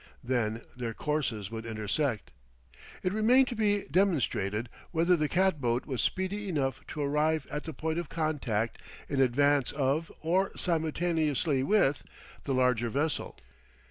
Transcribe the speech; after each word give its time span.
Then 0.23 0.63
their 0.75 0.95
courses 0.95 1.51
would 1.51 1.63
intersect. 1.63 2.31
It 3.03 3.13
remained 3.13 3.47
to 3.49 3.55
be 3.55 3.83
demonstrated 3.85 4.67
whether 4.89 5.15
the 5.15 5.29
cat 5.29 5.61
boat 5.61 5.85
was 5.85 6.01
speedy 6.01 6.49
enough 6.49 6.81
to 6.87 7.01
arrive 7.03 7.45
at 7.51 7.65
this 7.65 7.75
point 7.75 7.99
of 7.99 8.09
contact 8.09 8.79
in 9.07 9.21
advance 9.21 9.71
of, 9.71 10.11
or 10.21 10.57
simultaneously 10.57 11.61
with, 11.61 12.03
the 12.45 12.53
larger 12.55 12.89
vessel. 12.89 13.37